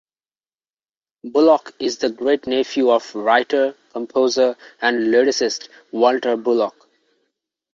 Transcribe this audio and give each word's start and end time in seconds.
Bullock 1.25 1.75
is 1.79 1.99
the 1.99 2.09
great-nephew 2.09 2.89
of 2.89 3.13
writer, 3.13 3.75
composer, 3.91 4.57
and 4.81 5.13
lyricist 5.13 5.69
Walter 5.91 6.35
Bullock. 6.37 6.87